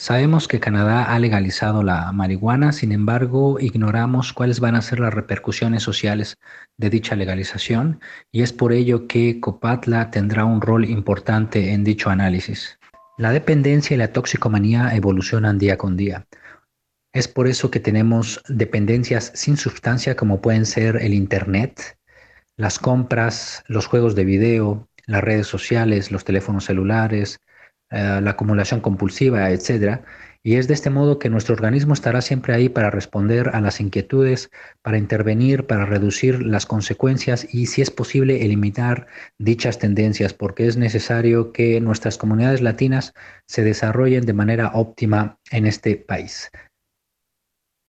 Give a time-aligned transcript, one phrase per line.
[0.00, 5.12] Sabemos que Canadá ha legalizado la marihuana, sin embargo, ignoramos cuáles van a ser las
[5.12, 6.36] repercusiones sociales
[6.76, 8.00] de dicha legalización
[8.30, 12.78] y es por ello que Copatla tendrá un rol importante en dicho análisis.
[13.18, 16.28] La dependencia y la toxicomanía evolucionan día con día.
[17.12, 21.98] Es por eso que tenemos dependencias sin sustancia como pueden ser el Internet,
[22.56, 27.40] las compras, los juegos de video, las redes sociales, los teléfonos celulares,
[27.90, 30.00] eh, la acumulación compulsiva, etc.
[30.42, 33.80] Y es de este modo que nuestro organismo estará siempre ahí para responder a las
[33.80, 34.50] inquietudes,
[34.82, 39.06] para intervenir, para reducir las consecuencias y, si es posible, eliminar
[39.38, 43.14] dichas tendencias, porque es necesario que nuestras comunidades latinas
[43.46, 46.50] se desarrollen de manera óptima en este país.